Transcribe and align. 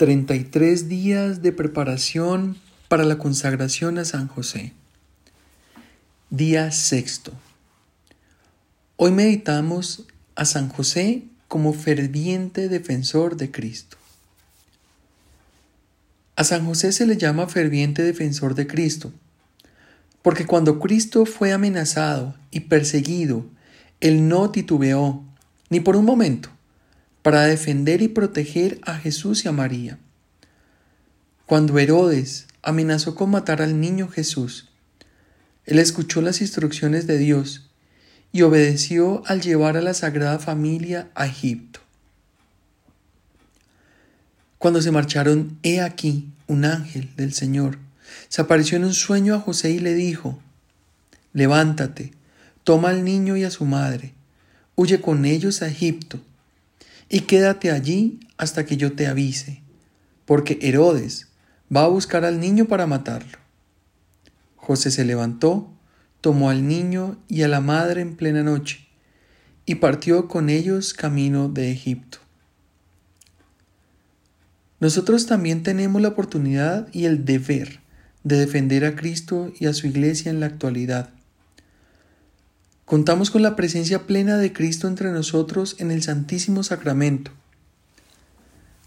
33 0.00 0.88
días 0.88 1.42
de 1.42 1.52
preparación 1.52 2.56
para 2.88 3.04
la 3.04 3.18
consagración 3.18 3.98
a 3.98 4.06
San 4.06 4.28
José. 4.28 4.72
Día 6.30 6.70
sexto. 6.70 7.32
Hoy 8.96 9.10
meditamos 9.10 10.06
a 10.36 10.46
San 10.46 10.70
José 10.70 11.24
como 11.48 11.74
ferviente 11.74 12.70
defensor 12.70 13.36
de 13.36 13.50
Cristo. 13.50 13.98
A 16.34 16.44
San 16.44 16.64
José 16.64 16.92
se 16.92 17.04
le 17.04 17.18
llama 17.18 17.46
ferviente 17.46 18.02
defensor 18.02 18.54
de 18.54 18.66
Cristo, 18.66 19.12
porque 20.22 20.46
cuando 20.46 20.78
Cristo 20.80 21.26
fue 21.26 21.52
amenazado 21.52 22.34
y 22.50 22.60
perseguido, 22.60 23.44
él 24.00 24.28
no 24.28 24.50
titubeó, 24.50 25.22
ni 25.68 25.80
por 25.80 25.94
un 25.96 26.06
momento, 26.06 26.48
para 27.22 27.42
defender 27.42 28.02
y 28.02 28.08
proteger 28.08 28.80
a 28.82 28.96
Jesús 28.96 29.44
y 29.44 29.48
a 29.48 29.52
María. 29.52 29.98
Cuando 31.46 31.78
Herodes 31.78 32.46
amenazó 32.62 33.14
con 33.14 33.30
matar 33.30 33.62
al 33.62 33.80
niño 33.80 34.08
Jesús, 34.08 34.68
él 35.64 35.78
escuchó 35.78 36.22
las 36.22 36.40
instrucciones 36.40 37.06
de 37.06 37.18
Dios 37.18 37.70
y 38.32 38.42
obedeció 38.42 39.22
al 39.26 39.40
llevar 39.40 39.76
a 39.76 39.82
la 39.82 39.94
Sagrada 39.94 40.38
Familia 40.38 41.10
a 41.14 41.26
Egipto. 41.26 41.80
Cuando 44.58 44.82
se 44.82 44.90
marcharon, 44.90 45.58
he 45.62 45.80
aquí, 45.80 46.28
un 46.46 46.64
ángel 46.64 47.10
del 47.16 47.32
Señor 47.32 47.78
se 48.28 48.42
apareció 48.42 48.76
en 48.76 48.84
un 48.84 48.94
sueño 48.94 49.34
a 49.34 49.40
José 49.40 49.70
y 49.70 49.78
le 49.78 49.94
dijo, 49.94 50.40
Levántate, 51.32 52.12
toma 52.64 52.90
al 52.90 53.04
niño 53.04 53.36
y 53.36 53.44
a 53.44 53.50
su 53.50 53.64
madre, 53.64 54.14
huye 54.74 55.00
con 55.00 55.24
ellos 55.24 55.62
a 55.62 55.68
Egipto 55.68 56.20
y 57.10 57.22
quédate 57.22 57.72
allí 57.72 58.20
hasta 58.38 58.64
que 58.64 58.76
yo 58.76 58.92
te 58.92 59.08
avise, 59.08 59.62
porque 60.24 60.58
Herodes 60.62 61.26
va 61.74 61.82
a 61.82 61.88
buscar 61.88 62.24
al 62.24 62.40
niño 62.40 62.66
para 62.66 62.86
matarlo. 62.86 63.36
José 64.56 64.92
se 64.92 65.04
levantó, 65.04 65.70
tomó 66.20 66.48
al 66.48 66.66
niño 66.66 67.18
y 67.28 67.42
a 67.42 67.48
la 67.48 67.60
madre 67.60 68.00
en 68.00 68.14
plena 68.14 68.44
noche, 68.44 68.86
y 69.66 69.74
partió 69.74 70.28
con 70.28 70.48
ellos 70.48 70.94
camino 70.94 71.48
de 71.48 71.72
Egipto. 71.72 72.18
Nosotros 74.78 75.26
también 75.26 75.62
tenemos 75.62 76.00
la 76.00 76.08
oportunidad 76.08 76.88
y 76.92 77.04
el 77.04 77.24
deber 77.24 77.80
de 78.22 78.38
defender 78.38 78.84
a 78.84 78.94
Cristo 78.94 79.52
y 79.58 79.66
a 79.66 79.74
su 79.74 79.88
iglesia 79.88 80.30
en 80.30 80.40
la 80.40 80.46
actualidad 80.46 81.10
Contamos 82.90 83.30
con 83.30 83.42
la 83.42 83.54
presencia 83.54 84.04
plena 84.08 84.36
de 84.36 84.52
Cristo 84.52 84.88
entre 84.88 85.12
nosotros 85.12 85.76
en 85.78 85.92
el 85.92 86.02
Santísimo 86.02 86.64
Sacramento. 86.64 87.30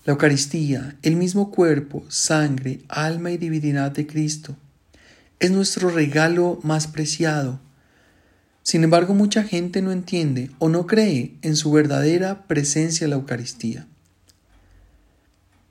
La 0.03 0.11
Eucaristía, 0.11 0.97
el 1.03 1.15
mismo 1.15 1.51
cuerpo, 1.51 2.03
sangre, 2.09 2.81
alma 2.89 3.31
y 3.31 3.37
divinidad 3.37 3.93
de 3.93 4.05
Cristo, 4.05 4.57
es 5.39 5.51
nuestro 5.51 5.89
regalo 5.89 6.59
más 6.63 6.87
preciado. 6.87 7.61
Sin 8.61 8.83
embargo, 8.83 9.13
mucha 9.13 9.45
gente 9.45 9.81
no 9.81 9.93
entiende 9.93 10.51
o 10.59 10.67
no 10.67 10.85
cree 10.85 11.38
en 11.41 11.55
su 11.55 11.71
verdadera 11.71 12.45
presencia 12.45 13.05
en 13.05 13.11
la 13.11 13.15
Eucaristía. 13.15 13.88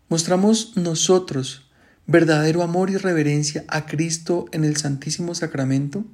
Mostramos 0.09 0.75
nosotros 0.79 1.71
verdadero 2.07 2.63
amor 2.63 2.89
y 2.89 2.97
reverencia 2.97 3.67
a 3.69 3.85
Cristo 3.85 4.47
en 4.53 4.65
el 4.65 4.79
Santísimo 4.79 5.35
Sacramento 5.35 6.07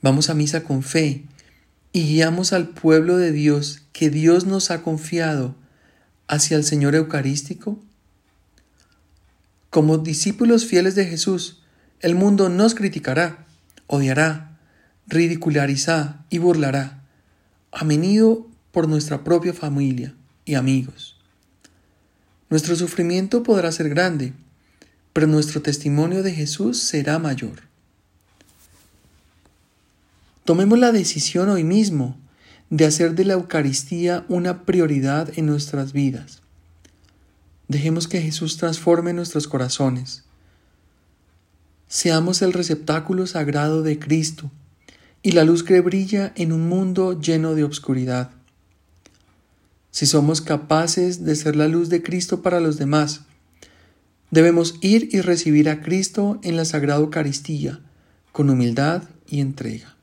Vamos 0.00 0.30
a 0.30 0.34
misa 0.34 0.62
con 0.62 0.82
fe 0.82 1.24
y 1.92 2.04
guiamos 2.04 2.52
al 2.52 2.68
pueblo 2.68 3.16
de 3.16 3.32
Dios 3.32 3.82
que 3.92 4.10
Dios 4.10 4.46
nos 4.46 4.70
ha 4.70 4.82
confiado 4.82 5.56
hacia 6.28 6.56
el 6.56 6.64
Señor 6.64 6.94
Eucarístico. 6.94 7.80
Como 9.70 9.98
discípulos 9.98 10.66
fieles 10.66 10.94
de 10.94 11.06
Jesús, 11.06 11.62
el 12.00 12.14
mundo 12.14 12.48
nos 12.48 12.76
criticará, 12.76 13.46
odiará, 13.88 14.56
ridicularizará 15.08 16.24
y 16.30 16.38
burlará, 16.38 17.02
a 17.72 17.84
menudo 17.84 18.46
por 18.70 18.88
nuestra 18.88 19.24
propia 19.24 19.52
familia 19.52 20.14
y 20.44 20.54
amigos. 20.54 21.16
Nuestro 22.50 22.76
sufrimiento 22.76 23.42
podrá 23.42 23.72
ser 23.72 23.88
grande, 23.88 24.32
pero 25.12 25.26
nuestro 25.26 25.60
testimonio 25.60 26.22
de 26.22 26.32
Jesús 26.32 26.78
será 26.78 27.18
mayor. 27.18 27.67
Tomemos 30.48 30.78
la 30.78 30.92
decisión 30.92 31.50
hoy 31.50 31.62
mismo 31.62 32.16
de 32.70 32.86
hacer 32.86 33.14
de 33.14 33.26
la 33.26 33.34
Eucaristía 33.34 34.24
una 34.30 34.62
prioridad 34.62 35.30
en 35.36 35.44
nuestras 35.44 35.92
vidas. 35.92 36.40
Dejemos 37.68 38.08
que 38.08 38.22
Jesús 38.22 38.56
transforme 38.56 39.12
nuestros 39.12 39.46
corazones. 39.46 40.24
Seamos 41.86 42.40
el 42.40 42.54
receptáculo 42.54 43.26
sagrado 43.26 43.82
de 43.82 43.98
Cristo 43.98 44.50
y 45.22 45.32
la 45.32 45.44
luz 45.44 45.62
que 45.62 45.82
brilla 45.82 46.32
en 46.34 46.52
un 46.52 46.66
mundo 46.66 47.20
lleno 47.20 47.54
de 47.54 47.64
obscuridad. 47.64 48.30
Si 49.90 50.06
somos 50.06 50.40
capaces 50.40 51.26
de 51.26 51.36
ser 51.36 51.56
la 51.56 51.68
luz 51.68 51.90
de 51.90 52.02
Cristo 52.02 52.40
para 52.40 52.60
los 52.60 52.78
demás, 52.78 53.20
debemos 54.30 54.76
ir 54.80 55.10
y 55.12 55.20
recibir 55.20 55.68
a 55.68 55.82
Cristo 55.82 56.40
en 56.42 56.56
la 56.56 56.64
Sagrada 56.64 57.00
Eucaristía 57.00 57.80
con 58.32 58.48
humildad 58.48 59.02
y 59.28 59.40
entrega. 59.40 59.97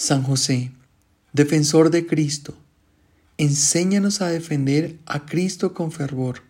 San 0.00 0.22
José, 0.22 0.70
defensor 1.32 1.90
de 1.90 2.06
Cristo, 2.06 2.54
enséñanos 3.36 4.20
a 4.20 4.28
defender 4.28 4.96
a 5.06 5.26
Cristo 5.26 5.74
con 5.74 5.90
fervor. 5.90 6.42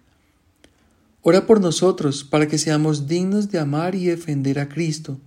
Ora 1.22 1.46
por 1.46 1.58
nosotros 1.58 2.24
para 2.24 2.46
que 2.46 2.58
seamos 2.58 3.08
dignos 3.08 3.50
de 3.50 3.58
amar 3.58 3.94
y 3.94 4.04
defender 4.04 4.58
a 4.58 4.68
Cristo, 4.68 5.18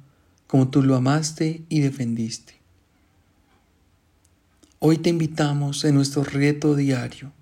como 0.45 0.69
tú 0.69 0.83
lo 0.83 0.95
amaste 0.95 1.63
y 1.67 1.79
defendiste. 1.79 2.53
Hoy 4.77 4.99
te 4.99 5.09
invitamos 5.09 5.83
en 5.83 5.95
nuestro 5.95 6.23
reto 6.23 6.75
diario. 6.75 7.33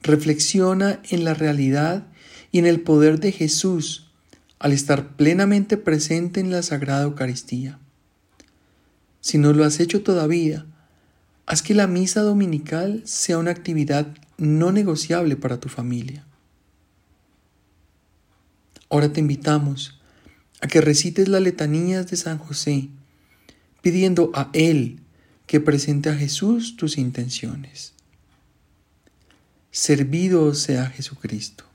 Reflexiona 0.00 1.00
en 1.10 1.24
la 1.24 1.34
realidad 1.34 2.06
y 2.52 2.60
en 2.60 2.66
el 2.66 2.80
poder 2.80 3.18
de 3.18 3.32
Jesús 3.32 4.12
al 4.60 4.70
estar 4.70 5.16
plenamente 5.16 5.76
presente 5.76 6.38
en 6.38 6.52
la 6.52 6.62
Sagrada 6.62 7.02
Eucaristía. 7.02 7.80
Si 9.22 9.38
no 9.38 9.52
lo 9.52 9.64
has 9.64 9.78
hecho 9.78 10.02
todavía, 10.02 10.66
haz 11.46 11.62
que 11.62 11.74
la 11.74 11.86
misa 11.86 12.22
dominical 12.22 13.02
sea 13.04 13.38
una 13.38 13.52
actividad 13.52 14.08
no 14.36 14.72
negociable 14.72 15.36
para 15.36 15.60
tu 15.60 15.68
familia. 15.68 16.26
Ahora 18.90 19.12
te 19.12 19.20
invitamos 19.20 20.00
a 20.60 20.66
que 20.66 20.80
recites 20.80 21.28
las 21.28 21.40
letanías 21.40 22.10
de 22.10 22.16
San 22.16 22.38
José, 22.38 22.88
pidiendo 23.80 24.32
a 24.34 24.50
Él 24.52 24.98
que 25.46 25.60
presente 25.60 26.10
a 26.10 26.16
Jesús 26.16 26.76
tus 26.76 26.98
intenciones. 26.98 27.94
Servido 29.70 30.52
sea 30.54 30.86
Jesucristo. 30.86 31.71